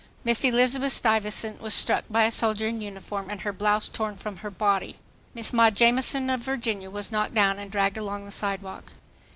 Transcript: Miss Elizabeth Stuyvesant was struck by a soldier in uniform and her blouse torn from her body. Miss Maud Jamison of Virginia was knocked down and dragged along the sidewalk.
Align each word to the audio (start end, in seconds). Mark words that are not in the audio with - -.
Miss 0.23 0.43
Elizabeth 0.43 0.93
Stuyvesant 0.93 1.61
was 1.61 1.75
struck 1.75 2.05
by 2.09 2.23
a 2.23 2.31
soldier 2.31 2.67
in 2.67 2.81
uniform 2.81 3.29
and 3.29 3.41
her 3.41 3.53
blouse 3.53 3.87
torn 3.87 4.15
from 4.17 4.37
her 4.37 4.49
body. 4.49 4.95
Miss 5.35 5.53
Maud 5.53 5.75
Jamison 5.75 6.27
of 6.31 6.39
Virginia 6.39 6.89
was 6.89 7.11
knocked 7.11 7.35
down 7.35 7.59
and 7.59 7.69
dragged 7.71 7.97
along 7.97 8.25
the 8.25 8.31
sidewalk. 8.31 8.93